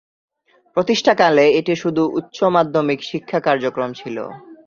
[0.77, 4.17] প্রতিষ্ঠাকালে এটি শুধু উচ্চ মাধ্যমিক শিক্ষা কার্যক্রম ছিল।